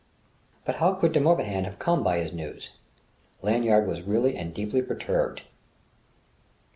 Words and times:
But 0.65 0.77
how 0.77 0.95
could 0.95 1.11
De 1.11 1.19
Morbihan 1.19 1.63
have 1.65 1.77
come 1.77 2.01
by 2.01 2.17
his 2.17 2.33
news? 2.33 2.71
Lanyard 3.43 3.87
was 3.87 4.01
really 4.01 4.35
and 4.35 4.51
deeply 4.51 4.81
perturbed.... 4.81 5.43